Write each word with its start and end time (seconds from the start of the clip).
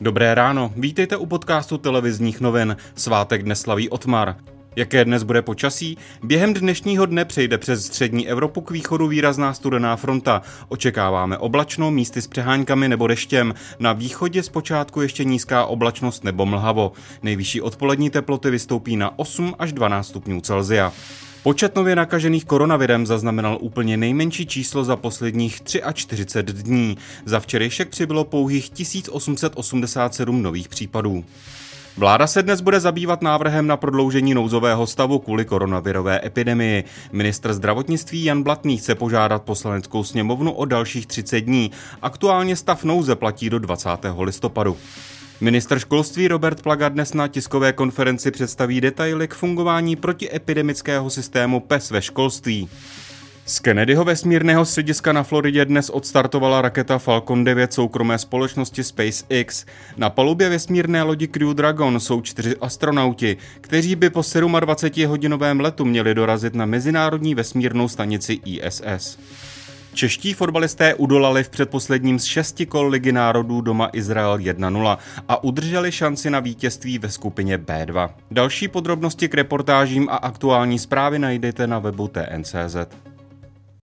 Dobré 0.00 0.34
ráno, 0.34 0.72
vítejte 0.76 1.16
u 1.16 1.26
podcastu 1.26 1.78
televizních 1.78 2.40
novin. 2.40 2.76
Svátek 2.94 3.42
dnes 3.42 3.60
slaví 3.60 3.88
Otmar. 3.88 4.36
Jaké 4.76 5.04
dnes 5.04 5.22
bude 5.22 5.42
počasí? 5.42 5.98
Během 6.22 6.54
dnešního 6.54 7.06
dne 7.06 7.24
přejde 7.24 7.58
přes 7.58 7.86
střední 7.86 8.28
Evropu 8.28 8.60
k 8.60 8.70
východu 8.70 9.08
výrazná 9.08 9.54
studená 9.54 9.96
fronta. 9.96 10.42
Očekáváme 10.68 11.38
oblačno, 11.38 11.90
místy 11.90 12.22
s 12.22 12.26
přeháňkami 12.26 12.88
nebo 12.88 13.06
deštěm. 13.06 13.54
Na 13.78 13.92
východě 13.92 14.42
zpočátku 14.42 15.00
ještě 15.00 15.24
nízká 15.24 15.64
oblačnost 15.64 16.24
nebo 16.24 16.46
mlhavo. 16.46 16.92
Nejvyšší 17.22 17.60
odpolední 17.60 18.10
teploty 18.10 18.50
vystoupí 18.50 18.96
na 18.96 19.18
8 19.18 19.54
až 19.58 19.72
12 19.72 20.08
stupňů 20.08 20.40
Celzia. 20.40 20.92
Počet 21.42 21.76
nově 21.76 21.96
nakažených 21.96 22.44
koronavirem 22.44 23.06
zaznamenal 23.06 23.58
úplně 23.60 23.96
nejmenší 23.96 24.46
číslo 24.46 24.84
za 24.84 24.96
posledních 24.96 25.62
43 25.94 26.62
dní. 26.62 26.96
Za 27.24 27.40
včerejšek 27.40 27.88
přibylo 27.88 28.24
pouhých 28.24 28.70
1887 28.70 30.42
nových 30.42 30.68
případů. 30.68 31.24
Vláda 31.96 32.26
se 32.26 32.42
dnes 32.42 32.60
bude 32.60 32.80
zabývat 32.80 33.22
návrhem 33.22 33.66
na 33.66 33.76
prodloužení 33.76 34.34
nouzového 34.34 34.86
stavu 34.86 35.18
kvůli 35.18 35.44
koronavirové 35.44 36.20
epidemii. 36.24 36.84
Ministr 37.12 37.52
zdravotnictví 37.52 38.24
Jan 38.24 38.42
Blatný 38.42 38.76
chce 38.76 38.94
požádat 38.94 39.42
poslaneckou 39.42 40.04
sněmovnu 40.04 40.52
o 40.52 40.64
dalších 40.64 41.06
30 41.06 41.40
dní. 41.40 41.70
Aktuálně 42.02 42.56
stav 42.56 42.84
nouze 42.84 43.16
platí 43.16 43.50
do 43.50 43.58
20. 43.58 43.88
listopadu. 44.20 44.76
Minister 45.42 45.78
školství 45.78 46.28
Robert 46.28 46.62
Plaga 46.62 46.88
dnes 46.88 47.14
na 47.14 47.28
tiskové 47.28 47.72
konferenci 47.72 48.30
představí 48.30 48.80
detaily 48.80 49.28
k 49.28 49.34
fungování 49.34 49.96
protiepidemického 49.96 51.10
systému 51.10 51.60
PES 51.60 51.90
ve 51.90 52.02
školství. 52.02 52.68
Z 53.46 53.58
Kennedyho 53.58 54.04
vesmírného 54.04 54.64
střediska 54.64 55.12
na 55.12 55.22
Floridě 55.22 55.64
dnes 55.64 55.90
odstartovala 55.90 56.62
raketa 56.62 56.98
Falcon 56.98 57.44
9 57.44 57.72
soukromé 57.72 58.18
společnosti 58.18 58.84
SpaceX. 58.84 59.66
Na 59.96 60.10
palubě 60.10 60.48
vesmírné 60.48 61.02
lodi 61.02 61.28
Crew 61.28 61.54
Dragon 61.54 62.00
jsou 62.00 62.20
čtyři 62.20 62.56
astronauti, 62.56 63.36
kteří 63.60 63.96
by 63.96 64.10
po 64.10 64.20
27-hodinovém 64.20 65.60
letu 65.60 65.84
měli 65.84 66.14
dorazit 66.14 66.54
na 66.54 66.66
mezinárodní 66.66 67.34
vesmírnou 67.34 67.88
stanici 67.88 68.40
ISS. 68.44 69.18
Čeští 69.94 70.34
fotbalisté 70.34 70.94
udolali 70.94 71.44
v 71.44 71.48
předposledním 71.48 72.18
z 72.18 72.24
šesti 72.24 72.66
kol 72.66 72.88
Ligy 72.88 73.12
národů 73.12 73.60
doma 73.60 73.90
Izrael 73.92 74.36
1-0 74.36 74.98
a 75.28 75.44
udrželi 75.44 75.92
šanci 75.92 76.30
na 76.30 76.40
vítězství 76.40 76.98
ve 76.98 77.10
skupině 77.10 77.58
B2. 77.58 78.10
Další 78.30 78.68
podrobnosti 78.68 79.28
k 79.28 79.34
reportážím 79.34 80.08
a 80.08 80.16
aktuální 80.16 80.78
zprávy 80.78 81.18
najdete 81.18 81.66
na 81.66 81.78
webu 81.78 82.08
TNCZ. 82.08 82.76